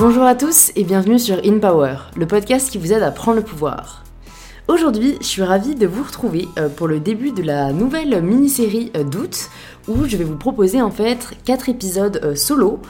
[0.00, 3.36] Bonjour à tous et bienvenue sur In Power, le podcast qui vous aide à prendre
[3.36, 4.02] le pouvoir.
[4.66, 8.90] Aujourd'hui, je suis ravie de vous retrouver euh, pour le début de la nouvelle mini-série
[8.96, 9.50] euh, d'août
[9.88, 12.80] où je vais vous proposer en fait 4 épisodes euh, solo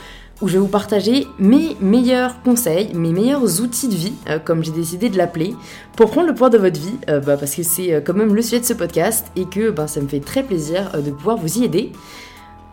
[0.41, 4.15] où je vais vous partager mes meilleurs conseils, mes meilleurs outils de vie,
[4.45, 5.55] comme j'ai décidé de l'appeler,
[5.97, 8.61] pour prendre le pouvoir de votre vie, bah, parce que c'est quand même le sujet
[8.61, 11.65] de ce podcast et que bah, ça me fait très plaisir de pouvoir vous y
[11.65, 11.93] aider.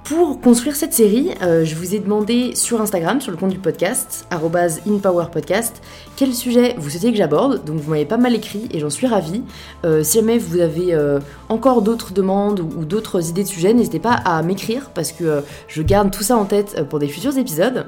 [0.07, 3.57] Pour construire cette série, euh, je vous ai demandé sur Instagram, sur le compte du
[3.57, 5.81] podcast, @inpowerpodcast,
[6.15, 7.65] quel sujet vous souhaitez que j'aborde.
[7.65, 9.41] Donc vous m'avez pas mal écrit et j'en suis ravie.
[9.83, 13.99] Euh, si jamais vous avez euh, encore d'autres demandes ou, d'autres idées de sujets, n'hésitez
[13.99, 17.87] pas à m'écrire parce que je garde tout ça en tête pour des futurs épisodes.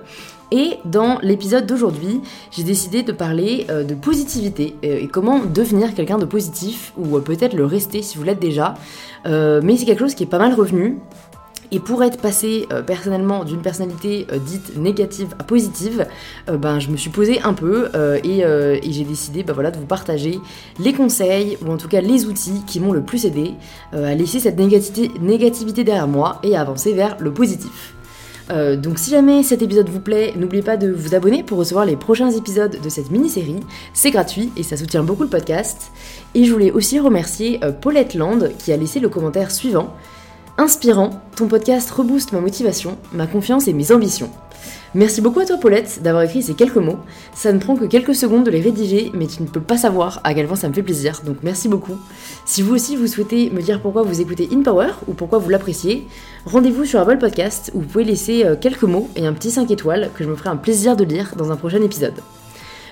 [0.52, 2.20] Et dans l'épisode d'aujourd'hui,
[2.52, 7.66] j'ai décidé de parler de positivité et comment devenir quelqu'un de positif, ou peut-être le
[7.66, 8.74] rester si vous l'êtes déjà.
[9.26, 10.98] mais c'est quelque chose qui est pas mal revenu.
[11.72, 16.08] Et pour être passé euh, personnellement d'une personnalité euh, dite négative à positive,
[16.50, 17.90] euh, ben, je me suis posé un peu
[18.24, 18.44] et,
[18.92, 20.40] j'ai décidé ben, voilà, de vous partager
[20.80, 23.54] les conseils ou en tout cas les outils qui m'ont le plus aidé
[23.94, 27.94] à laisser cette négativité, négativité derrière moi et à avancer vers le positif.
[28.50, 31.96] donc si jamais cet épisode vous plaît, n'oubliez pas de vous abonner pour recevoir les
[31.96, 33.60] prochains épisodes de cette mini-série.
[33.94, 35.92] C'est gratuit et ça soutient beaucoup le podcast.
[36.34, 39.96] Et je voulais aussi remercier Paulette Land qui a laissé le commentaire suivant.
[40.60, 44.30] Inspirant, ton podcast rebooste ma motivation, ma confiance et mes ambitions.
[44.94, 46.98] Merci beaucoup à toi Paulette d'avoir écrit ces quelques mots.
[47.34, 50.20] Ça ne prend que quelques secondes de les rédiger, mais tu ne peux pas savoir
[50.26, 51.96] à quel point ça me fait plaisir, donc merci beaucoup.
[52.46, 55.48] Si vous aussi vous souhaitez me dire pourquoi vous écoutez In Power ou pourquoi vous
[55.48, 56.06] l'appréciez,
[56.46, 59.72] rendez-vous sur Apple Podcast où vous pouvez laisser euh, quelques mots et un petit 5
[59.72, 62.16] étoiles que je me ferai un plaisir de lire dans un prochain épisode.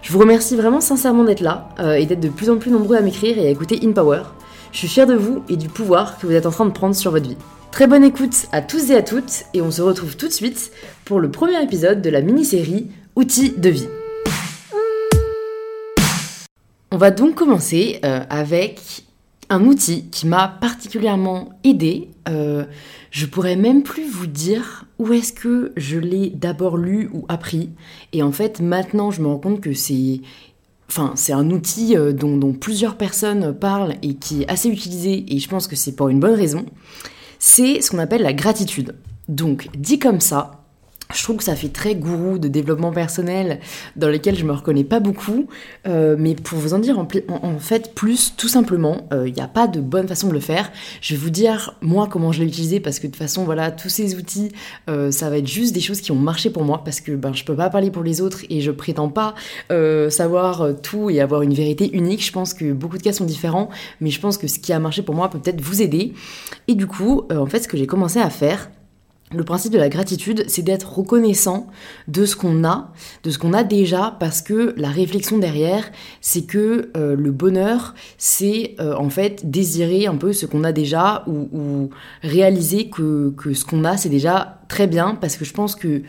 [0.01, 2.95] Je vous remercie vraiment sincèrement d'être là euh, et d'être de plus en plus nombreux
[2.95, 4.21] à m'écrire et à écouter In Power.
[4.71, 6.95] Je suis fière de vous et du pouvoir que vous êtes en train de prendre
[6.95, 7.35] sur votre vie.
[7.78, 10.72] Très bonne écoute à tous et à toutes et on se retrouve tout de suite
[11.06, 13.88] pour le premier épisode de la mini-série Outils de vie.
[16.90, 19.03] On va donc commencer euh, avec
[19.50, 22.09] un outil qui m'a particulièrement aidé.
[22.28, 22.66] Euh,
[23.12, 27.69] je pourrais même plus vous dire où est-ce que je l'ai d'abord lu ou appris.
[28.12, 30.22] Et en fait, maintenant, je me rends compte que c'est
[30.90, 35.25] Enfin, c'est un outil euh, dont, dont, plusieurs personnes parlent et qui est assez utilisé,
[35.28, 36.66] et je pense que c'est pour une bonne raison
[37.40, 38.96] c'est ce qu'on appelle la gratitude.
[39.28, 40.56] Donc, dit comme ça,
[41.13, 43.59] je trouve que ça fait très gourou de développement personnel
[43.95, 45.47] dans lesquels je me reconnais pas beaucoup,
[45.88, 47.07] euh, mais pour vous en dire en,
[47.59, 50.69] fait plus, tout simplement, il euh, n'y a pas de bonne façon de le faire.
[51.01, 53.72] Je vais vous dire moi comment je l'ai utilisé parce que de toute façon voilà
[53.72, 54.51] tous ces outils,
[54.90, 57.34] euh, ça va être juste des choses qui ont marché pour moi parce que ben
[57.34, 59.35] je peux pas parler pour les autres et je prétends pas
[60.09, 62.25] savoir tout et avoir une vérité unique.
[62.25, 63.69] Je pense que beaucoup de cas sont différents,
[64.01, 66.13] mais je pense que ce qui a marché pour moi peut peut-être vous aider.
[66.68, 68.69] Et du coup, en fait, ce que j'ai commencé à faire
[69.35, 71.67] le principe de la gratitude, c'est d'être reconnaissant
[72.07, 72.93] de ce qu'on a,
[73.23, 77.93] de ce qu'on a déjà, parce que la réflexion derrière, c'est que euh, le bonheur,
[78.17, 81.89] c'est euh, en fait désirer un peu ce qu'on a déjà ou,
[82.23, 86.03] réaliser que, ce qu'on a, c'est déjà très bien, parce que je pense que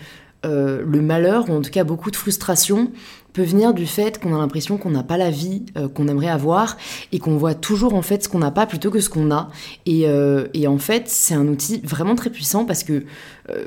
[0.47, 2.93] euh, le malheur, ou en tout cas beaucoup de frustration,
[3.33, 6.29] peut venir du fait qu'on a l'impression qu'on n'a pas la vie euh, qu'on aimerait
[6.29, 6.77] avoir
[7.13, 9.51] et qu'on voit toujours en fait ce qu'on n'a pas plutôt que ce qu'on a.
[9.87, 13.05] Et, euh, en fait, c'est un outil vraiment très puissant parce que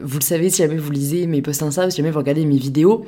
[0.04, 2.58] vous le savez si jamais vous lisez mes posts Insta si jamais vous regardez mes
[2.58, 3.06] vidéos,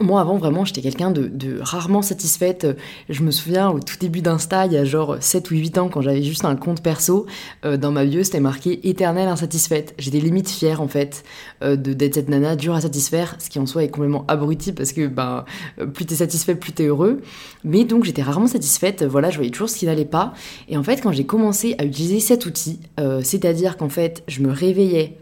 [0.00, 2.66] moi, avant, vraiment, j'étais quelqu'un de, rarement satisfaite.
[3.08, 5.88] Je me souviens au tout début d'Insta, il y a genre 7 ou 8 ans,
[5.88, 7.26] quand j'avais juste un compte perso,
[7.64, 9.94] euh, dans ma bio, c'était marqué éternelle insatisfaite.
[9.98, 11.24] J'étais limite fière, en fait,
[11.62, 14.92] euh, d'être cette nana dure à satisfaire, ce qui en soi est complètement abruti parce
[14.92, 15.44] que, ben,
[15.78, 17.20] euh, plus t'es satisfait, plus t'es heureux.
[17.62, 19.04] Mais donc, j'étais rarement satisfaite.
[19.04, 20.34] Voilà, je voyais toujours ce qui n'allait pas.
[20.68, 22.80] Et en fait, quand j'ai commencé à utiliser cet outil,
[23.22, 25.18] c'est-à-dire qu'en fait, je me réveillais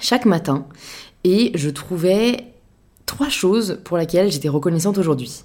[0.00, 0.66] chaque matin
[1.24, 2.55] et je trouvais
[3.06, 5.44] trois choses pour lesquelles j'étais reconnaissante aujourd'hui.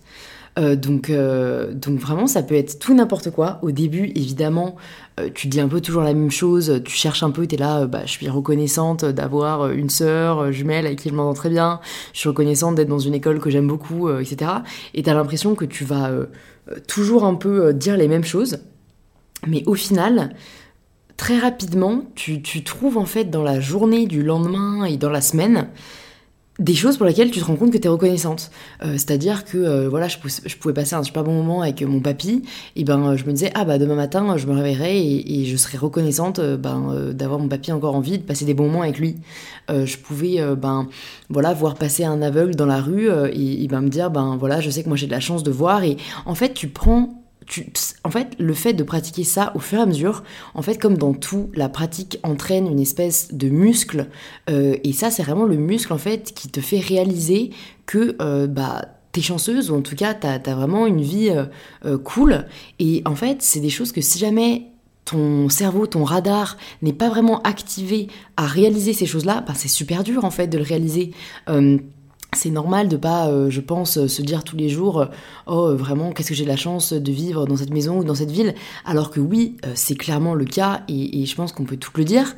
[0.59, 3.59] Euh, donc, euh, donc vraiment, ça peut être tout n'importe quoi.
[3.61, 4.75] Au début, évidemment,
[5.19, 7.57] euh, tu dis un peu toujours la même chose, tu cherches un peu, tu es
[7.57, 11.79] là, bah, je suis reconnaissante d'avoir une sœur jumelle avec qui je m'entends très bien,
[12.13, 14.52] je suis reconnaissante d'être dans une école que j'aime beaucoup, etc.
[14.93, 16.11] Et tu as l'impression que tu vas
[16.87, 18.59] toujours un peu dire les mêmes choses.
[19.47, 20.35] Mais au final,
[21.16, 25.69] très rapidement, tu trouves en fait dans la journée du lendemain et dans la semaine,
[26.59, 28.51] des choses pour lesquelles tu te rends compte que tu es reconnaissante.
[28.83, 30.17] Euh, c'est-à-dire que euh, voilà, je,
[30.57, 32.43] pouvais passer un super bon moment avec mon papy,
[32.75, 35.77] et ben je me disais ah bah demain matin je me réveillerai et, je serai
[35.77, 38.99] reconnaissante euh, ben, d'avoir mon papy encore en vie, de passer des bons moments avec
[38.99, 39.17] lui.
[39.69, 40.87] je pouvais ben
[41.29, 44.69] voilà voir passer un aveugle dans la rue et, ben me dire ben voilà je
[44.69, 47.21] sais que moi j'ai de la chance de voir et en fait tu prends
[48.03, 50.23] en fait, le fait de pratiquer ça au fur et à mesure,
[50.53, 54.08] en fait, comme dans tout, la pratique entraîne une espèce de muscle.
[54.49, 57.52] Euh, et ça, c'est vraiment le muscle, en fait, qui te fait réaliser
[57.85, 61.34] que, euh, bah, t'es chanceuse, ou en tout cas, t'as as vraiment une vie
[61.85, 62.46] euh, cool.
[62.79, 64.67] Et en fait, c'est des choses que si jamais
[65.03, 70.03] ton cerveau, ton radar n'est pas vraiment activé à réaliser ces choses-là, bah, c'est super
[70.03, 71.11] dur, en fait, de le réaliser
[72.33, 75.05] c'est normal de pas, euh, je pense, euh, se dire tous les jours, euh,
[75.47, 78.31] oh vraiment, qu'est-ce que j'ai la chance de vivre dans cette maison ou dans cette
[78.31, 78.55] ville,
[78.85, 82.35] alors que oui, c'est clairement le cas et, je pense qu'on peut tout le dire.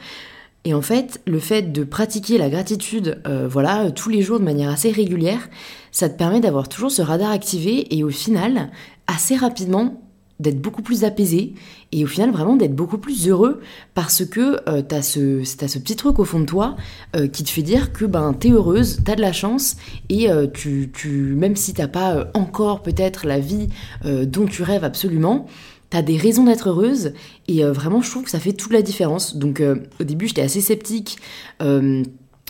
[0.65, 4.69] Et en fait, le fait de pratiquer la gratitude, voilà, tous les jours de manière
[4.69, 5.49] assez régulière,
[5.91, 8.71] ça te permet d'avoir toujours ce radar activé et au final,
[9.07, 10.01] assez rapidement,
[10.43, 11.55] d'être beaucoup plus apaisé
[11.91, 13.61] et au final vraiment d'être beaucoup plus heureux
[13.95, 16.75] parce que euh, t'as ce, ce petit truc au fond de toi
[17.15, 19.77] euh, qui te fait dire que ben t'es heureuse, t'as de la chance
[20.09, 23.69] et euh, tu, tu, même si t'as pas encore peut-être la vie
[24.03, 25.47] dont tu rêves absolument,
[25.89, 27.13] t'as des raisons d'être heureuse
[27.47, 29.37] et vraiment je trouve que ça fait toute la différence.
[29.37, 29.63] Donc
[29.99, 31.17] au début j'étais assez sceptique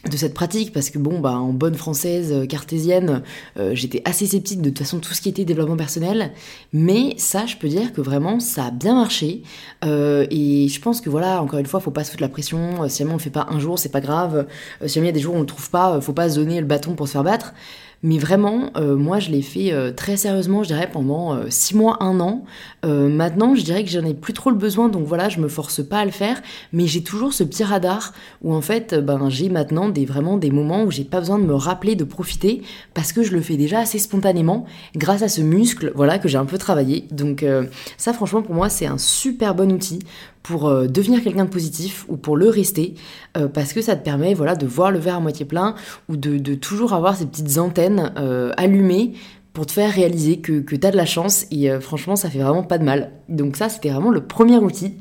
[0.10, 3.24] de cette pratique parce que bon bah en bonne française euh, cartésienne
[3.58, 6.32] euh, j'étais assez sceptique de toute façon tout ce qui était développement personnel.
[6.74, 9.44] Mais ça je peux dire que vraiment ça a bien marché.
[9.86, 12.88] Euh, et je pense que voilà encore une fois faut pas se foutre la pression.
[12.90, 14.46] Si jamais on le fait pas un jour c'est pas grave.
[14.86, 16.36] Si jamais il y a des jours où on le trouve pas faut pas se
[16.36, 17.54] donner le bâton pour se faire battre
[18.04, 21.78] mais vraiment, euh, moi, je l'ai fait euh, très sérieusement, je dirais, pendant 6 euh,
[21.78, 22.44] mois, 1 an.
[22.84, 25.82] maintenant, je dirais que j'en ai plus trop le besoin, donc voilà, je me force
[25.82, 26.42] pas à le faire.
[26.74, 30.52] Mais j'ai toujours ce petit radar où, en fait, ben, j'ai maintenant des, vraiment des
[30.52, 32.62] moments où j'ai pas besoin de me rappeler de profiter
[32.94, 34.66] parce que je le fais déjà assez spontanément
[34.98, 37.08] grâce à ce muscle, voilà, que j'ai un peu travaillé.
[37.12, 37.46] Donc,
[37.98, 40.00] ça, franchement, pour moi, c'est un super bon outil
[40.44, 42.96] pour euh, devenir quelqu'un de positif ou pour le rester,
[43.38, 45.74] euh, parce que ça te permet voilà, de voir le verre à moitié plein
[46.10, 49.14] ou de, toujours avoir ces petites antennes euh, allumées
[49.54, 52.40] pour te faire réaliser que, que tu as de la chance et franchement ça fait
[52.40, 53.12] vraiment pas de mal.
[53.30, 54.96] Donc ça c'était vraiment le premier outil.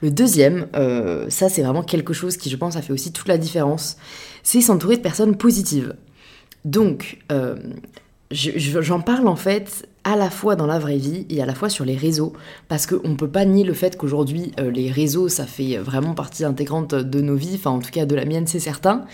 [0.00, 0.68] Le deuxième,
[1.28, 3.98] ça c'est vraiment quelque chose qui je pense a fait aussi toute la différence,
[4.42, 5.94] c'est s'entourer de personnes positives.
[6.64, 7.18] Donc
[8.30, 11.68] j'en parle en fait à la fois dans la vraie vie et à la fois
[11.68, 12.32] sur les réseaux,
[12.68, 16.14] parce qu'on ne peut pas nier le fait qu'aujourd'hui, euh, les réseaux, ça fait vraiment
[16.14, 19.04] partie intégrante de nos vies, enfin en tout cas de la mienne, c'est certain.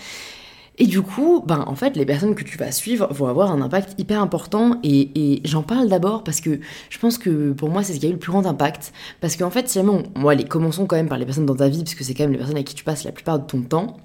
[0.81, 3.61] Et du coup, ben, en fait, les personnes que tu vas suivre vont avoir un
[3.61, 4.79] impact hyper important.
[4.81, 8.09] Et, j'en parle d'abord parce que je pense que pour moi, c'est ce qui a
[8.09, 8.93] eu le plus grand impact.
[9.19, 10.27] Parce qu'en fait, si jamais on...
[10.29, 12.31] Allez, commençons quand même par les personnes dans ta vie, parce que c'est quand même
[12.31, 13.97] les personnes avec qui tu passes la plupart de ton temps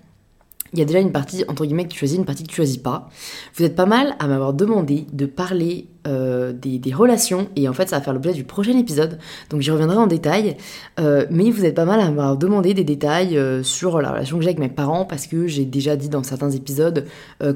[0.74, 2.56] il y a déjà une partie, entre guillemets, que tu choisis, une partie que tu
[2.56, 3.08] choisis pas.
[3.54, 7.88] Vous êtes pas mal à m'avoir demandé de parler euh, des, relations, et en fait,
[7.88, 9.18] ça va faire l'objet du prochain épisode,
[9.50, 10.56] donc j'y reviendrai en détail.
[10.98, 14.36] Euh, mais vous êtes pas mal à m'avoir demandé des détails euh, sur la relation
[14.36, 17.06] que j'ai avec mes parents, parce que j'ai déjà dit dans certains épisodes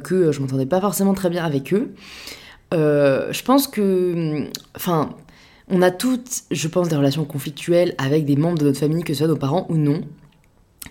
[0.05, 1.93] que je m'entendais pas forcément très bien avec eux.
[2.73, 4.47] je pense que.
[4.77, 5.11] Enfin.
[5.71, 9.13] On a toutes, je pense, des relations conflictuelles avec des membres de notre famille, que
[9.13, 10.01] ce soit nos parents ou non.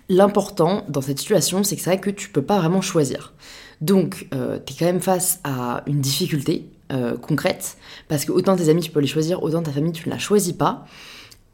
[0.09, 3.33] L'important dans cette situation, c'est que c'est vrai que tu peux pas vraiment choisir.
[3.81, 7.77] Donc, euh, tu es quand même face à une difficulté euh, concrète,
[8.07, 10.19] parce que autant tes amis tu peux les choisir, autant ta famille tu ne la
[10.19, 10.85] choisis pas.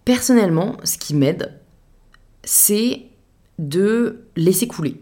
[0.05, 1.59] Personnellement, ce qui m'aide,
[2.43, 3.03] c'est
[3.57, 5.01] de laisser couler.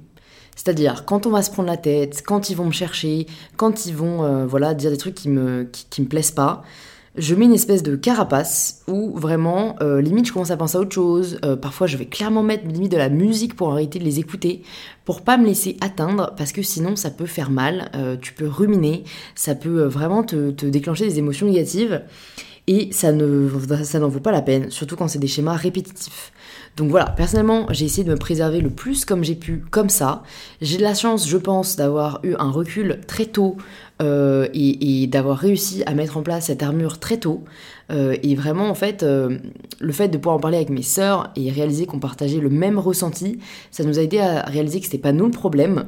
[0.55, 3.25] C'est-à-dire, quand on va se prendre la tête, quand ils vont me chercher,
[3.57, 6.63] quand ils vont euh, voilà, dire des trucs qui me, qui me plaisent pas,
[7.15, 10.81] je mets une espèce de carapace où vraiment, euh, limite, je commence à penser à
[10.81, 11.39] autre chose.
[11.43, 14.61] Euh, parfois, je vais clairement mettre limite de la musique pour arrêter de les écouter,
[15.03, 17.91] pour pas me laisser atteindre, parce que sinon, ça peut faire mal.
[17.95, 19.03] Euh, tu peux ruminer,
[19.35, 22.01] ça peut vraiment te, te, déclencher des émotions négatives.
[22.67, 23.49] Et ça ne
[23.99, 26.31] n'en vaut pas la peine, surtout quand c'est des schémas répétitifs.
[26.77, 30.23] Donc voilà, personnellement, j'ai essayé de me préserver le plus comme j'ai pu, comme ça.
[30.61, 33.57] J'ai de la chance, je pense, d'avoir eu un recul très tôt
[34.01, 37.43] euh, et, d'avoir réussi à mettre en place cette armure très tôt.
[37.91, 39.37] Euh, et vraiment, en fait, euh,
[39.79, 42.79] le fait de pouvoir en parler avec mes sœurs et réaliser qu'on partageait le même
[42.79, 43.39] ressenti,
[43.69, 45.85] ça nous a aidé à réaliser que c'était pas nous le problème,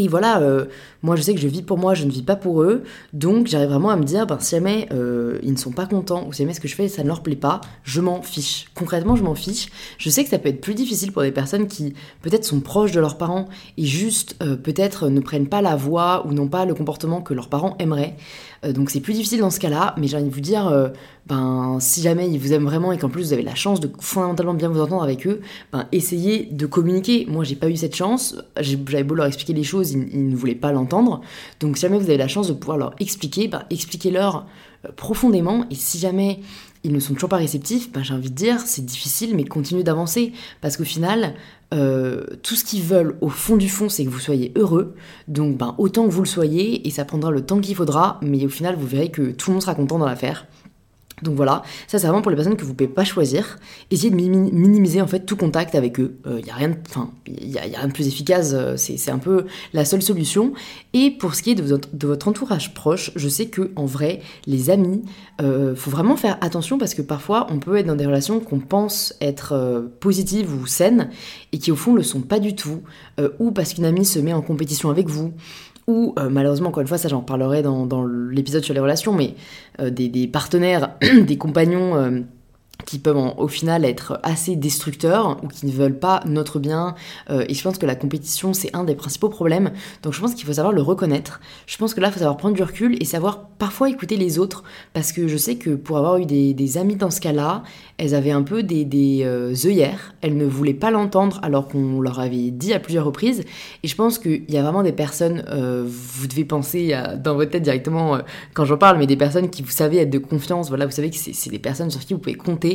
[0.00, 0.64] et voilà, euh,
[1.02, 3.46] moi je sais que je vis pour moi, je ne vis pas pour eux, donc
[3.46, 6.32] j'arrive vraiment à me dire, ben, si jamais euh, ils ne sont pas contents, ou
[6.32, 8.70] si jamais ce que je fais ça ne leur plaît pas, je m'en fiche.
[8.74, 9.68] Concrètement, je m'en fiche.
[9.98, 11.92] Je sais que ça peut être plus difficile pour des personnes qui
[12.22, 16.26] peut-être sont proches de leurs parents et juste euh, peut-être ne prennent pas la voix
[16.26, 18.16] ou n'ont pas le comportement que leurs parents aimeraient.
[18.62, 20.90] Donc c'est plus difficile dans ce cas-là, mais j'ai envie de vous dire,
[21.26, 23.90] ben, si jamais ils vous aiment vraiment et qu'en plus vous avez la chance de
[24.00, 25.40] fondamentalement bien vous entendre avec eux,
[25.72, 27.26] ben, essayez de communiquer.
[27.28, 30.54] Moi j'ai pas eu cette chance, j'avais beau leur expliquer les choses, ils, ne voulaient
[30.54, 31.20] pas l'entendre.
[31.60, 34.46] Donc si jamais vous avez la chance de pouvoir leur expliquer, ben, expliquez-leur
[34.84, 36.40] euh, profondément et si jamais
[36.82, 39.82] ils ne sont toujours pas réceptifs, ben, j'ai envie de dire c'est difficile mais continuez
[39.82, 41.34] d'avancer parce qu'au final
[41.72, 44.94] euh, tout ce qu'ils veulent au fond du fond c'est que vous soyez heureux
[45.28, 48.44] donc ben, autant que vous le soyez et ça prendra le temps qu'il faudra mais
[48.44, 50.46] au final vous verrez que tout le monde sera content dans l'affaire.
[51.22, 53.58] Donc voilà, ça c'est vraiment pour les personnes que vous ne pouvez pas choisir.
[53.90, 56.16] Essayez de minimiser en fait tout contact avec eux.
[56.24, 56.76] Il euh, n'y a, rien de,
[57.26, 60.52] y a, rien de plus efficace, euh, c'est un peu la seule solution.
[60.92, 64.70] Et pour ce qui est de votre, entourage proche, je sais que en vrai, les
[64.70, 65.02] amis,
[65.40, 68.60] euh, faut vraiment faire attention parce que parfois on peut être dans des relations qu'on
[68.60, 71.10] pense être euh, positives ou saines
[71.52, 72.82] et qui au fond le sont pas du tout,
[73.38, 75.32] ou parce qu'une amie se met en compétition avec vous,
[75.90, 79.34] euh, malheureusement, encore une fois, ça j'en parlerai dans, l'épisode sur les relations, mais
[79.80, 82.20] euh, des, partenaires, des compagnons euh,
[82.84, 86.94] qui peuvent au final être assez destructeurs ou qui ne veulent pas notre bien.
[87.30, 89.72] Euh, et je pense que la compétition, c'est un des principaux problèmes.
[90.02, 91.40] Donc je pense qu'il faut savoir le reconnaître.
[91.66, 94.38] Je pense que là, il faut savoir prendre du recul et savoir parfois écouter les
[94.38, 94.64] autres.
[94.92, 97.64] Parce que je sais que pour avoir eu des, amis dans ce cas-là,
[97.98, 100.14] elles avaient un peu des, des euh, œillères.
[100.20, 103.44] Elles ne voulaient pas l'entendre alors qu'on leur avait dit à plusieurs reprises.
[103.82, 107.50] Et je pense qu'il y a vraiment des personnes, euh, vous devez penser dans votre
[107.50, 108.18] tête directement
[108.54, 110.68] quand j'en parle, mais des personnes qui vous savez être de confiance.
[110.68, 112.69] Voilà, vous savez que c'est des personnes sur qui vous pouvez compter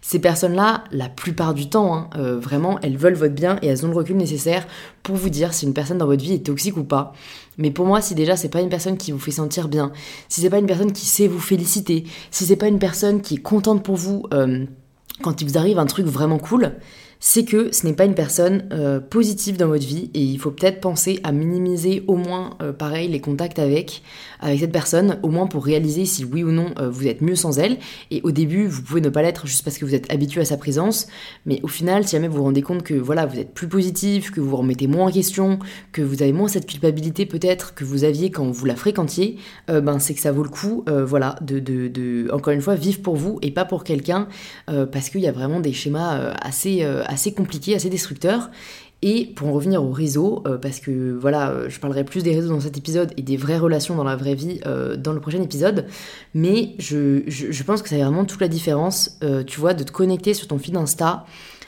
[0.00, 3.84] ces personnes-là, la plupart du temps, hein, euh, vraiment, elles veulent votre bien et elles
[3.84, 4.66] ont le recul nécessaire
[5.02, 7.12] pour vous dire si une personne dans votre vie est toxique ou pas.
[7.58, 9.92] Mais pour moi, si déjà c'est pas une personne qui vous fait sentir bien,
[10.28, 13.34] si c'est pas une personne qui sait vous féliciter, si c'est pas une personne qui
[13.34, 14.64] est contente pour vous euh,
[15.22, 16.72] quand il vous arrive un truc vraiment cool,
[17.22, 20.50] c'est que ce n'est pas une personne euh, positive dans votre vie et il faut
[20.50, 24.02] peut-être penser à minimiser au moins, euh, pareil, les contacts avec,
[24.40, 27.36] avec cette personne, au moins pour réaliser si oui ou non euh, vous êtes mieux
[27.36, 27.76] sans elle.
[28.10, 30.46] Et au début, vous pouvez ne pas l'être juste parce que vous êtes habitué à
[30.46, 31.08] sa présence,
[31.44, 34.30] mais au final, si jamais vous vous rendez compte que voilà, vous êtes plus positif,
[34.30, 35.58] que vous vous remettez moins en question,
[35.92, 39.36] que vous avez moins cette culpabilité peut-être que vous aviez quand vous la fréquentiez,
[39.68, 43.02] ben c'est que ça vaut le coup, voilà, de, de, de, encore une fois, vivre
[43.02, 44.28] pour vous et pas pour quelqu'un,
[44.66, 48.50] parce qu'il y a vraiment des schémas assez assez compliqué, assez destructeur.
[49.02, 52.34] Et pour en revenir au réseau, euh, parce que voilà, euh, je parlerai plus des
[52.34, 55.20] réseaux dans cet épisode et des vraies relations dans la vraie vie euh, dans le
[55.20, 55.86] prochain épisode,
[56.34, 59.92] mais je, je, pense que ça fait vraiment toute la différence, tu vois, de te
[59.92, 61.24] connecter sur ton feed Insta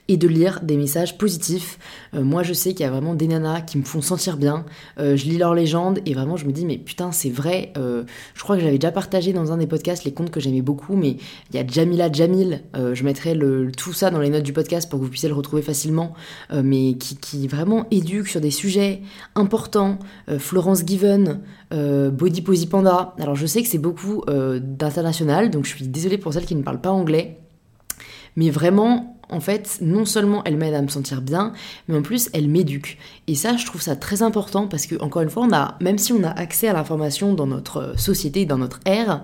[0.09, 1.79] et de lire des messages positifs.
[2.15, 4.65] Euh, moi, je sais qu'il y a vraiment des nanas qui me font sentir bien.
[4.99, 7.73] Euh, je lis leurs légendes et vraiment, je me dis, mais putain, c'est vrai.
[7.77, 8.03] Euh,
[8.35, 10.97] je crois que j'avais déjà partagé dans un des podcasts les comptes que j'aimais beaucoup,
[10.97, 11.17] mais
[11.51, 12.63] il y a Jamila Jamil.
[12.75, 13.39] je mettrai
[13.77, 16.15] tout ça dans les notes du podcast pour que vous puissiez le retrouver facilement,
[16.53, 19.03] mais qui, qui, vraiment éduque sur des sujets
[19.35, 19.99] importants.
[20.39, 21.41] Florence Given,
[21.71, 23.15] Body Posy Panda.
[23.19, 26.63] Alors, je sais que c'est beaucoup d'international, donc je suis désolée pour celles qui ne
[26.63, 27.39] parlent pas anglais.
[28.37, 31.53] Mais vraiment, en fait, non seulement elle m'aide à me sentir bien,
[31.89, 32.99] mais en plus elle m'éduque.
[33.27, 35.99] Et ça, je trouve ça très important parce que, encore une fois, on a, même
[35.99, 39.23] si on a accès à l'information dans notre société, dans notre ère,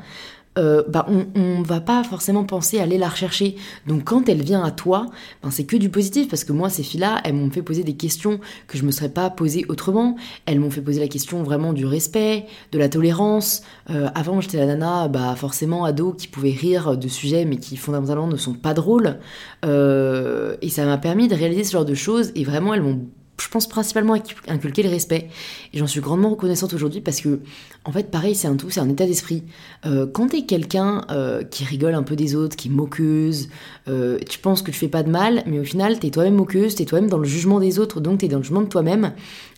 [0.59, 3.57] euh, bah, on, ne va pas forcément penser à aller la rechercher.
[3.87, 5.07] Donc quand elle vient à toi,
[5.43, 7.95] ben, c'est que du positif parce que moi ces filles-là, elles m'ont fait poser des
[7.95, 10.17] questions que je me serais pas posées autrement.
[10.47, 13.63] Elles m'ont fait poser la question vraiment du respect, de la tolérance.
[13.91, 17.77] Euh, avant j'étais la nana, bah forcément ado qui pouvait rire de sujets mais qui
[17.77, 19.19] fondamentalement ne sont pas drôles.
[19.65, 23.01] Euh, et ça m'a permis de réaliser ce genre de choses et vraiment elles m'ont
[23.41, 24.15] je pense principalement
[24.49, 25.29] inculquer le respect.
[25.73, 27.41] Et j'en suis grandement reconnaissante aujourd'hui parce que,
[27.85, 29.45] en fait, pareil, c'est un tout, c'est un état d'esprit.
[29.87, 33.49] Euh, quand t'es quelqu'un euh, qui rigole un peu des autres, qui est moqueuse,
[33.89, 36.75] euh, tu penses que tu fais pas de mal, mais au final, t'es toi-même moqueuse,
[36.75, 39.13] t'es toi-même dans le jugement des autres, donc t'es dans le jugement de toi-même,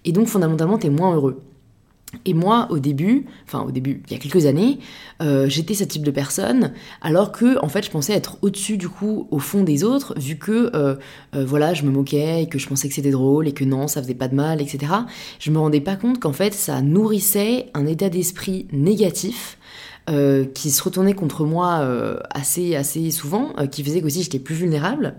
[0.04, 1.42] et donc fondamentalement, t'es moins heureux.
[2.24, 4.80] Et moi, au début, enfin au début, il y a quelques années,
[5.22, 8.88] euh, j'étais ce type de personne, alors que en fait, je pensais être au-dessus du
[8.88, 10.96] coup, au fond des autres, vu que euh,
[11.36, 13.86] euh, voilà, je me moquais et que je pensais que c'était drôle et que non,
[13.86, 14.92] ça faisait pas de mal, etc.
[15.38, 19.56] Je me rendais pas compte qu'en fait, ça nourrissait un état d'esprit négatif.
[20.54, 21.86] qui se retournait contre moi
[22.30, 25.14] assez assez souvent, qui faisait qu'aussi j'étais plus vulnérable.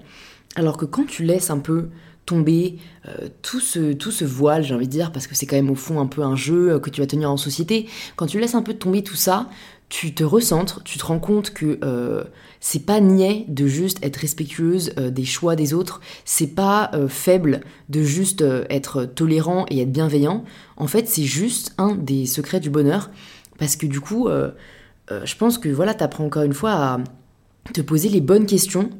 [0.57, 1.87] Alors que quand tu laisses un peu
[2.25, 5.55] tomber euh, tout, ce, tout ce voile, j'ai envie de dire, parce que c'est quand
[5.55, 7.87] même au fond un peu un jeu euh, que tu vas tenir en société.
[8.15, 9.49] Quand tu laisses un peu tomber tout ça,
[9.89, 12.23] tu te recentres, tu te rends compte que euh,
[12.61, 17.59] c'est pas niais de juste être respectueuse des choix des autres, c'est pas faible
[17.89, 20.45] de juste être tolérant et être bienveillant.
[20.77, 23.09] En fait, c'est juste un des secrets du bonheur,
[23.57, 26.99] parce que du coup, je pense que voilà, t'apprends encore une fois à
[27.73, 28.91] te poser les bonnes questions,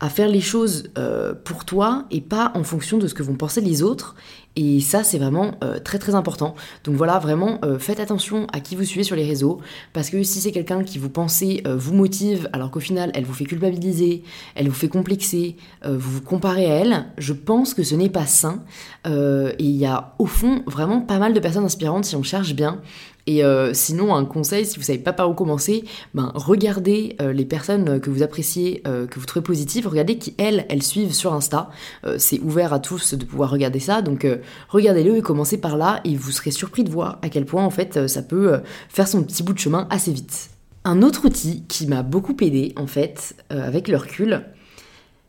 [0.00, 3.34] à faire les choses euh, pour toi et pas en fonction de ce que vont
[3.34, 4.16] penser les autres.
[4.56, 6.56] Et ça, c'est vraiment euh, très très important.
[6.82, 9.60] Donc voilà, vraiment, euh, faites attention à qui vous suivez sur les réseaux,
[9.92, 13.34] parce que si c'est quelqu'un qui vous pensez vous motive, alors qu'au final, elle vous
[13.34, 17.94] fait culpabiliser, elle vous fait complexer, vous vous comparez à elle, je pense que ce
[17.94, 18.64] n'est pas sain.
[19.06, 22.54] et il y a au fond vraiment pas mal de personnes inspirantes si on cherche
[22.54, 22.80] bien.
[23.26, 25.84] Et euh, sinon, un conseil, si vous savez pas par où commencer,
[26.14, 30.34] ben, regardez euh, les personnes que vous appréciez, euh, que vous trouvez positives, regardez qui,
[30.38, 31.70] elles, elles suivent sur Insta.
[32.18, 34.26] c'est ouvert à tous de pouvoir regarder ça, donc
[34.68, 37.70] regardez-le et commencez par là, et vous serez surpris de voir à quel point, en
[37.70, 40.50] fait, ça peut faire son petit bout de chemin assez vite.
[40.84, 44.44] Un autre outil qui m'a beaucoup aidé, en fait, avec le recul,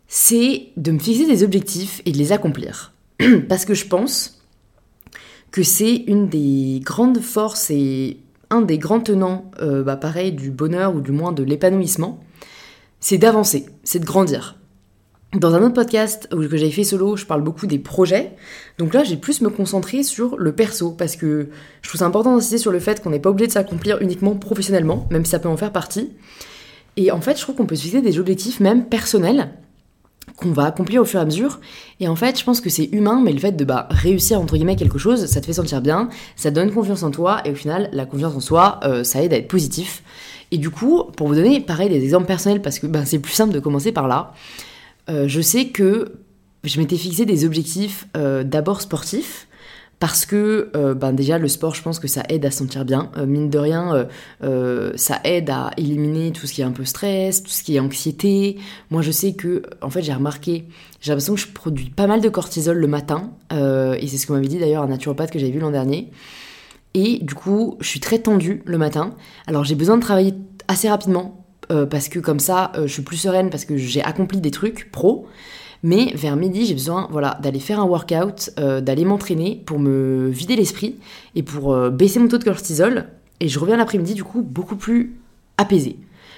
[0.07, 2.93] c'est de me fixer des objectifs et de les accomplir.
[3.49, 4.40] Parce que je pense
[5.51, 8.17] que c'est une des grandes forces et
[8.49, 12.19] un des grands tenants, euh, bah, pareil, du bonheur ou du moins de l'épanouissement,
[12.99, 14.57] c'est d'avancer, c'est de grandir.
[15.33, 18.33] Dans un autre podcast que j'avais fait solo, je parle beaucoup des projets.
[18.77, 21.47] Donc là, j'ai plus me concentrer sur le perso parce que
[21.81, 24.35] je trouve ça important d'insister sur le fait qu'on n'est pas obligé de s'accomplir uniquement
[24.35, 26.11] professionnellement, même si ça peut en faire partie.
[26.97, 29.51] Et en fait, je trouve qu'on peut se fixer des objectifs même personnels
[30.41, 31.59] qu'on va accomplir au fur et à mesure.
[31.99, 34.55] Et en fait, je pense que c'est humain, mais le fait de bah, réussir entre
[34.55, 37.55] guillemets quelque chose, ça te fait sentir bien, ça donne confiance en toi, et au
[37.55, 40.03] final, la confiance en soi, euh, ça aide à être positif.
[40.51, 43.33] Et du coup, pour vous donner pareil des exemples personnels, parce que bah, c'est plus
[43.33, 44.33] simple de commencer par là.
[45.09, 46.13] Euh, je sais que
[46.63, 49.47] je m'étais fixé des objectifs euh, d'abord sportifs,
[50.01, 52.83] parce que euh, ben déjà le sport je pense que ça aide à se sentir
[52.83, 53.09] bien.
[53.25, 54.07] Mine de rien
[54.95, 57.79] ça aide à éliminer tout ce qui est un peu stress tout ce qui est
[57.79, 58.57] anxiété.
[58.89, 60.65] Moi je sais que en fait j'ai remarqué
[60.99, 63.31] j'ai l'impression que je produis pas mal de cortisol le matin.
[63.51, 66.11] Et c'est ce que m'avait dit d'ailleurs un naturopathe que j'avais vu l'an dernier.
[66.93, 69.15] Et du coup je suis très tendue le matin.
[69.47, 70.33] Alors j'ai besoin de travailler
[70.67, 71.41] assez rapidement
[71.71, 74.51] euh, parce que comme ça, euh, je suis plus sereine parce que j'ai accompli des
[74.51, 75.27] trucs pro.
[75.83, 80.29] Mais vers midi, j'ai besoin voilà, d'aller faire un workout, euh, d'aller m'entraîner pour me
[80.29, 80.97] vider l'esprit
[81.35, 83.07] et pour baisser mon taux de cortisol.
[83.39, 85.15] Et je reviens l'après-midi, du coup, beaucoup plus
[85.57, 85.97] apaisée.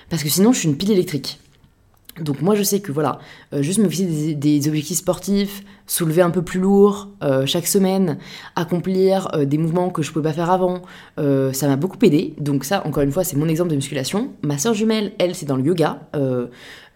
[0.10, 1.40] Parce que sinon, je suis une pile électrique.
[2.22, 3.18] Donc moi je sais que voilà,
[3.54, 8.20] euh, juste me fixer des, objectifs sportifs, soulever un peu plus lourd euh, chaque semaine,
[8.56, 10.84] accomplir euh, des mouvements que je pouvais pas faire avant,
[11.18, 12.36] ça m'a beaucoup aidé.
[12.40, 14.32] Donc ça, encore une fois, c'est mon exemple de musculation.
[14.44, 16.02] Ma soeur jumelle, elle, c'est dans le yoga.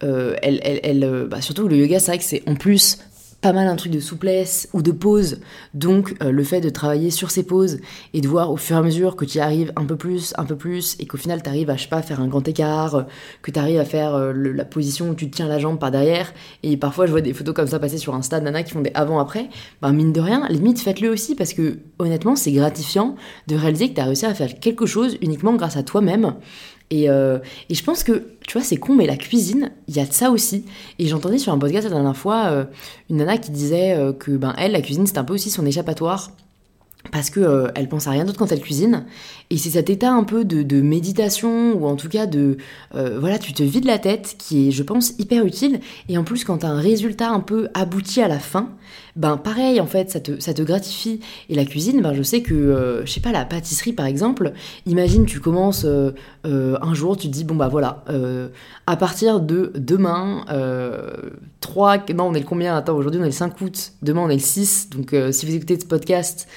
[0.01, 2.99] Elle, elle bah, surtout le yoga, c'est vrai que c'est en plus
[3.41, 5.39] pas mal un truc de souplesse ou de pause.
[5.73, 7.79] Donc euh, le fait de travailler sur ces pauses
[8.13, 10.33] et de voir au fur et à mesure que tu y arrives un peu plus,
[10.37, 12.47] un peu plus, et qu'au final tu arrives à, je sais pas, faire un grand
[12.47, 13.03] écart, euh,
[13.41, 16.33] que tu arrives à faire euh, la position où tu tiens la jambe par derrière.
[16.63, 18.81] Et parfois je vois des photos comme ça passer sur Insta de nana qui font
[18.81, 19.49] des avant-après.
[19.81, 23.15] Ben mine de rien, limite faites-le aussi parce que honnêtement c'est gratifiant
[23.47, 26.33] de réaliser que tu as réussi à faire quelque chose uniquement grâce à toi-même
[26.93, 30.05] euh, et, je pense que, tu vois, c'est con, mais la cuisine, il y a
[30.05, 30.65] de ça aussi.
[30.99, 32.65] Et j'entendais sur un podcast la dernière fois euh,
[33.09, 35.65] une nana qui disait euh, que, ben, elle, la cuisine, c'est un peu aussi son
[35.65, 36.31] échappatoire
[37.11, 39.05] parce que elle pense à rien d'autre quand elle cuisine.
[39.49, 42.57] Et c'est cet état un peu de, méditation ou en tout cas de
[42.93, 45.79] voilà tu te vides la tête qui est je pense hyper utile.
[46.09, 48.71] Et en plus quand t'as un résultat un peu abouti à la fin
[49.17, 51.19] ben pareil en fait ça te, ça te gratifie.
[51.49, 54.53] Et la cuisine ben je sais que euh, je sais pas la pâtisserie par exemple
[54.85, 56.11] imagine tu commences euh,
[56.45, 58.03] euh, un jour tu te dis bon bah voilà
[58.85, 60.45] à partir de demain
[61.61, 62.75] 3 non on est le combien?
[62.77, 65.55] Attends aujourd'hui on est le 5 août demain on est le 6 donc si vous
[65.55, 66.47] écoutez ce podcast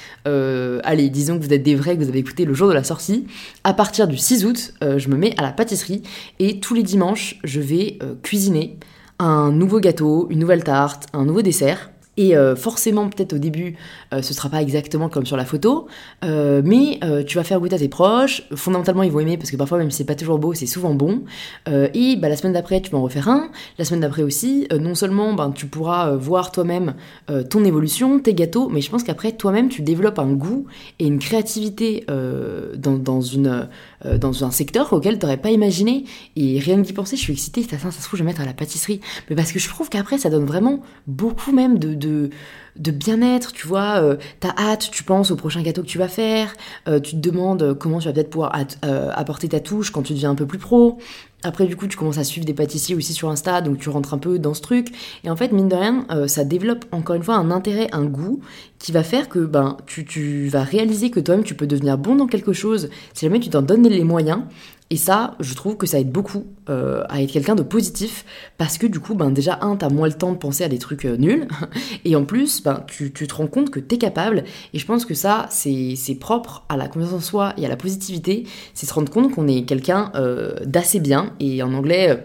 [0.84, 2.84] allez disons que vous êtes des vrais que vous avez écouté le jour de la
[2.84, 3.26] sortie
[3.64, 6.02] à partir du 6 août je me mets à la pâtisserie
[6.38, 8.78] et tous les dimanches je vais cuisiner
[9.20, 11.89] un nouveau gâteau, une nouvelle tarte, un nouveau dessert.
[12.20, 13.76] Et euh, forcément, peut-être au début,
[14.12, 15.86] euh, ce sera pas exactement comme sur la photo,
[16.22, 18.42] euh, mais tu vas faire goûter à tes proches.
[18.54, 20.92] Fondamentalement, ils vont aimer parce que parfois, même si c'est pas toujours beau, c'est souvent
[20.92, 21.22] bon.
[21.66, 23.48] et bah, la semaine d'après, tu vas en refaire un.
[23.78, 26.94] La semaine d'après aussi, non seulement ben, tu pourras voir toi-même
[27.48, 30.66] ton évolution, tes gâteaux, mais je pense qu'après, toi-même, tu développes un goût
[30.98, 32.04] et une créativité
[32.76, 33.68] dans, une,
[34.18, 36.04] dans un secteur auquel tu n'aurais pas imaginé.
[36.36, 37.62] Et rien d'y penser, je suis excitée.
[37.62, 39.00] Ça, se trouve, je vais mettre à la pâtisserie.
[39.30, 41.94] Mais parce que je trouve qu'après, ça donne vraiment beaucoup même de,
[42.76, 46.54] bien-être, tu vois, euh, t'as hâte, tu penses au prochain gâteau que tu vas faire,
[46.88, 48.52] euh, tu te demandes comment tu vas peut-être pouvoir
[48.84, 50.98] euh, apporter ta touche quand tu deviens un peu plus pro.
[51.42, 54.12] Après, du coup, tu commences à suivre des pâtissiers aussi sur Insta, donc tu rentres
[54.12, 54.88] un peu dans ce truc.
[55.24, 58.40] Et en fait, mine de rien, ça développe encore une fois un intérêt, un goût
[58.78, 62.14] qui va faire que ben, tu, tu vas réaliser que toi-même, tu peux devenir bon
[62.14, 64.42] dans quelque chose si jamais tu t'en donnes les moyens.
[64.92, 68.24] Et ça, je trouve que ça aide beaucoup euh, à être quelqu'un de positif
[68.58, 70.78] parce que du coup, ben déjà, un, t'as moins le temps de penser à des
[70.78, 71.46] trucs euh, nuls.
[72.04, 74.42] Et en plus, ben, tu, te rends compte que t'es capable.
[74.74, 77.76] Et je pense que ça, c'est propre à la confiance en soi et à la
[77.76, 81.34] positivité, c'est se rendre compte qu'on est quelqu'un euh, d'assez bien.
[81.38, 82.24] Et en anglais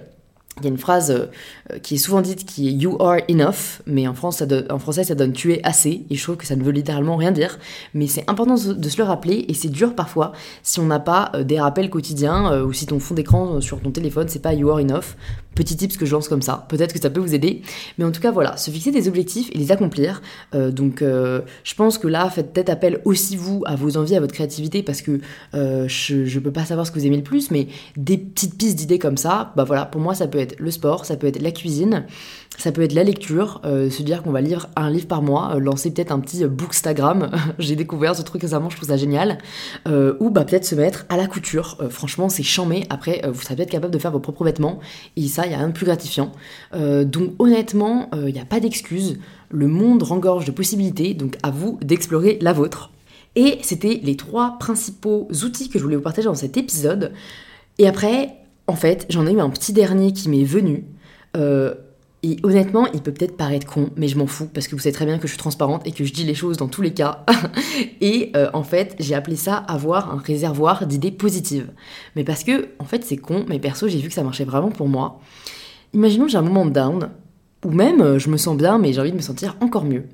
[0.60, 3.82] il y a une phrase euh, qui est souvent dite qui est You are enough,
[3.86, 6.56] mais en, France, en français ça donne Tu es assez, et je trouve que ça
[6.56, 7.60] ne veut littéralement rien dire,
[7.94, 10.32] mais c'est important de se le rappeler, et c'est dur parfois
[10.64, 13.82] si on n'a pas euh, des rappels quotidiens, euh, ou si ton fond d'écran sur
[13.82, 15.16] ton téléphone c'est pas You are enough.
[15.56, 17.62] Petit tips que je lance comme ça, peut-être que ça peut vous aider,
[17.98, 20.22] mais en tout cas voilà, se fixer des objectifs et les accomplir.
[20.54, 24.34] donc je pense que là, faites peut-être appel aussi vous à vos envies, à votre
[24.34, 25.22] créativité, parce que
[25.54, 28.76] je, je peux pas savoir ce que vous aimez le plus, mais des petites pistes
[28.76, 31.42] d'idées comme ça, bah voilà, pour moi ça peut être le sport, ça peut être
[31.42, 32.06] la cuisine,
[32.58, 35.56] ça peut être la lecture, euh, se dire qu'on va lire un livre par mois,
[35.56, 39.38] euh, lancer peut-être un petit bookstagram, j'ai découvert ce truc récemment, je trouve ça génial,
[40.20, 43.72] ou bah peut-être se mettre à la couture, franchement c'est chambé, après vous serez peut-être
[43.72, 44.80] capable de faire vos propres vêtements,
[45.16, 46.32] et ça, il n'y a rien de plus gratifiant.
[46.74, 49.18] donc honnêtement, il n'y a pas d'excuses,
[49.50, 52.92] le monde rengorge de possibilités, donc à vous d'explorer la vôtre.
[53.36, 57.12] Et c'était les trois principaux outils que je voulais vous partager dans cet épisode.
[57.78, 60.86] Et après, en fait, j'en ai eu un petit dernier qui m'est venu.
[61.38, 61.76] Euh,
[62.24, 64.94] et honnêtement, il peut peut-être paraître con, mais je m'en fous parce que vous savez
[64.94, 66.94] très bien que je suis transparente et que je dis les choses dans tous les
[66.94, 67.24] cas.
[68.02, 71.72] et euh, en fait, j'ai appelé ça avoir un réservoir d'idées positives.
[72.16, 74.72] Mais parce que, en fait, c'est con, mais perso, j'ai vu que ça marchait vraiment
[74.72, 75.20] pour moi.
[75.94, 77.12] Imaginons j'ai un moment de down,
[77.64, 80.06] ou même euh, je me sens bien, mais j'ai envie de me sentir encore mieux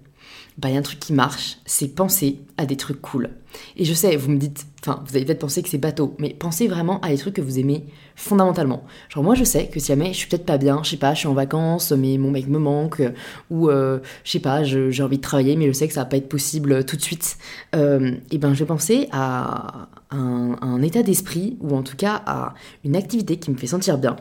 [0.58, 3.30] bah, y a un truc qui marche, c'est penser à des trucs cool.
[3.76, 6.30] Et je sais, vous me dites, enfin, vous avez peut-être pensé que c'est bateau, mais
[6.30, 8.84] pensez vraiment à des trucs que vous aimez fondamentalement.
[9.10, 11.14] Genre, moi, je sais que si jamais je suis peut-être pas bien, je sais pas,
[11.14, 13.02] je suis en vacances, mais mon mec me manque,
[13.50, 16.06] ou euh, je sais pas, j'ai envie de travailler, mais je sais que ça va
[16.06, 17.38] pas être possible tout de suite,
[17.76, 22.22] euh, et ben, je vais penser à un, un état d'esprit, ou en tout cas
[22.26, 22.54] à
[22.86, 24.16] une activité qui me fait sentir bien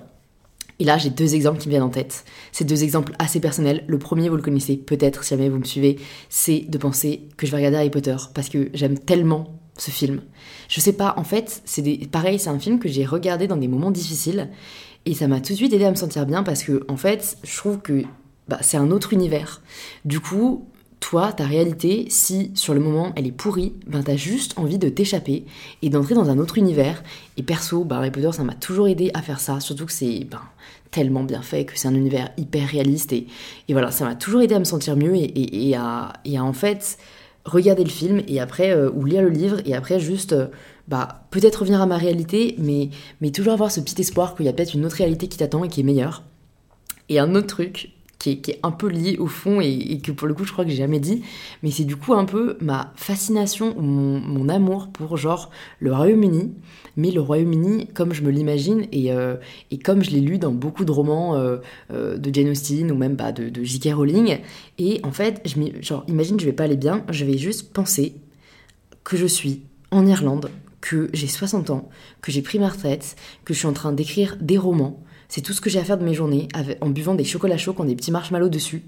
[0.81, 2.25] et là, j'ai deux exemples qui me viennent en tête.
[2.53, 3.85] C'est deux exemples assez personnels.
[3.87, 5.99] Le premier, vous le connaissez peut-être si jamais vous me suivez,
[6.31, 10.23] c'est de penser que je vais regarder Harry Potter parce que j'aime tellement ce film.
[10.69, 13.69] Je sais pas, en fait, c'est pareil, c'est un film que j'ai regardé dans des
[13.69, 14.49] moments difficiles
[15.05, 17.37] et ça m'a tout de suite aidé à me sentir bien parce que, en fait,
[17.45, 18.03] je trouve que
[18.49, 19.61] bah, c'est un autre univers.
[20.07, 20.67] Du coup,
[21.01, 24.91] toi, ta réalité, si sur le moment elle est pourrie, ben t'as juste envie de
[24.91, 25.45] t'échapper
[25.81, 27.03] et d'entrer dans un autre univers.
[27.39, 30.25] Et perso, ben, Harry Potter, ça m'a toujours aidé à faire ça, surtout que c'est
[30.25, 30.43] ben,
[30.91, 33.13] tellement bien fait, que c'est un univers hyper réaliste.
[33.13, 33.27] Et,
[33.71, 36.99] voilà, ça m'a toujours aidé à me sentir mieux et, à, en fait
[37.47, 40.49] regarder le film et après, euh, ou lire le livre, et après juste, euh,
[40.89, 42.91] bah, peut-être revenir à ma réalité, mais,
[43.23, 45.65] mais toujours avoir ce petit espoir qu'il y a peut-être une autre réalité qui t'attend
[45.65, 46.23] et qui est meilleure.
[47.09, 50.35] Et un autre truc, qui est, un peu lié au fond et, que pour le
[50.35, 51.23] coup je crois que j'ai jamais dit,
[51.63, 56.53] mais c'est du coup un peu ma fascination, mon, amour pour genre le Royaume-Uni,
[56.97, 59.37] mais le Royaume-Uni comme je me l'imagine et, euh,
[59.71, 61.59] et, comme je l'ai lu dans beaucoup de romans euh,
[61.93, 63.95] euh, de Jane Austen ou même bah, de, de J.K.
[63.95, 64.39] Rowling.
[64.79, 68.15] Et en fait, je genre imagine je vais pas aller bien, je vais juste penser
[69.05, 71.89] que je suis en Irlande, que j'ai 60 ans,
[72.21, 75.01] que j'ai pris ma retraite, que je suis en train d'écrire des romans
[75.31, 76.49] c'est tout ce que j'ai à faire de mes journées
[76.81, 78.83] en buvant des chocolats chauds qui ont des petits marshmallows dessus.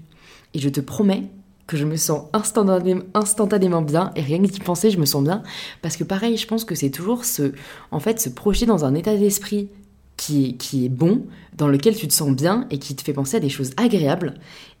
[0.53, 1.23] Et je te promets
[1.67, 5.41] que je me sens instantanément, bien et rien que d'y penser, je me sens bien.
[5.81, 7.53] Parce que pareil, je pense que c'est toujours ce,
[7.91, 9.69] en fait, se projeter dans un état d'esprit
[10.17, 11.25] qui est, qui est bon,
[11.55, 14.33] dans lequel tu te sens bien et qui te fait penser à des choses agréables,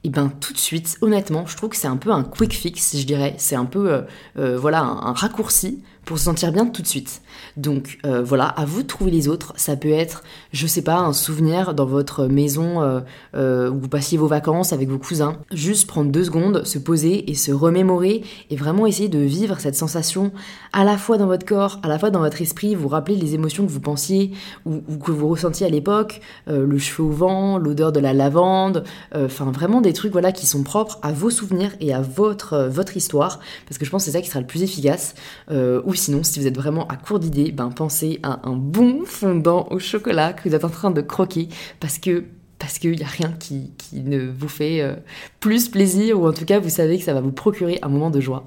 [0.05, 2.97] et ben tout de suite, honnêtement, je trouve que c'est un peu un quick fix,
[2.97, 3.35] je dirais.
[3.37, 4.01] C'est un peu, euh,
[4.37, 7.21] euh, voilà, un, raccourci pour se sentir bien tout de suite.
[7.55, 9.53] Donc euh, voilà, à vous de trouver les autres.
[9.55, 12.81] Ça peut être, je sais pas, un souvenir dans votre maison
[13.33, 15.37] où vous passiez vos vacances avec vos cousins.
[15.53, 19.75] Juste prendre deux secondes, se poser et se remémorer et vraiment essayer de vivre cette
[19.75, 20.33] sensation
[20.73, 23.33] à la fois dans votre corps, à la fois dans votre esprit, vous rappeler les
[23.33, 24.31] émotions que vous pensiez
[24.65, 28.83] ou, ou que vous ressentiez à l'époque, le cheveu au vent, l'odeur de la lavande,
[29.15, 32.69] enfin vraiment des trucs voilà qui sont propres à vos souvenirs et à votre, euh,
[32.69, 35.15] votre histoire, parce que je pense que c'est ça qui sera le plus efficace.
[35.51, 39.05] Euh, ou sinon, si vous êtes vraiment à court d'idées, ben pensez à un bon
[39.05, 42.25] fondant au chocolat que vous êtes en train de croquer, parce que
[42.63, 44.95] parce qu'il n'y a rien qui, ne vous fait euh,
[45.41, 48.09] plus plaisir, ou en tout cas vous savez que ça va vous procurer un moment
[48.09, 48.45] de joie.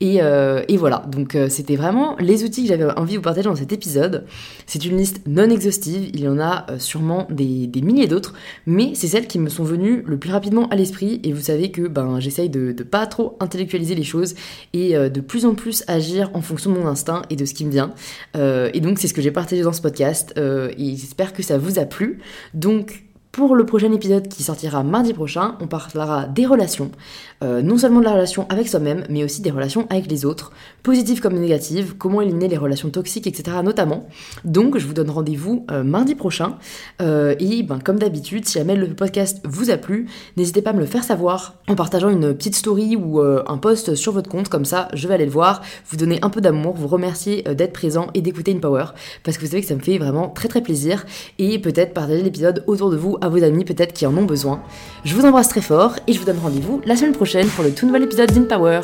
[0.00, 3.46] Et, euh, voilà, donc euh, c'était vraiment les outils que j'avais envie de vous partager
[3.46, 4.24] dans cet épisode.
[4.64, 8.32] C'est une liste non exhaustive, il y en a sûrement des, milliers d'autres,
[8.64, 11.70] mais c'est celles qui me sont venues le plus rapidement à l'esprit, et vous savez
[11.70, 14.34] que ben, j'essaye de, de pas trop intellectualiser les choses,
[14.72, 17.66] et de plus en plus agir en fonction de mon instinct et de ce qui
[17.66, 17.92] me vient.
[18.34, 21.78] et donc c'est ce que j'ai partagé dans ce podcast, et j'espère que ça vous
[21.78, 22.20] a plu.
[22.54, 23.02] Donc
[23.38, 26.90] pour le prochain épisode qui sortira mardi prochain, on parlera des relations.
[27.44, 30.50] Euh, non seulement de la relation avec soi-même, mais aussi des relations avec les autres,
[30.82, 33.58] positives comme négatives, comment éliminer les relations toxiques, etc.
[33.62, 34.08] notamment.
[34.44, 36.56] Donc je vous donne rendez-vous euh, mardi prochain.
[37.00, 40.72] Euh, et ben, comme d'habitude, si jamais le podcast vous a plu, n'hésitez pas à
[40.72, 44.48] me le faire savoir en partageant une petite story ou un post sur votre compte,
[44.48, 47.72] comme ça je vais aller le voir, vous donner un peu d'amour, vous remercier d'être
[47.72, 48.86] présent et d'écouter une power,
[49.22, 51.06] parce que vous savez que ça me fait vraiment très très plaisir,
[51.38, 54.60] et peut-être partager l'épisode autour de vous vos amis peut-être qui en ont besoin.
[55.04, 57.72] Je vous embrasse très fort et je vous donne rendez-vous la semaine prochaine pour le
[57.72, 58.80] tout nouvel épisode d'InPower.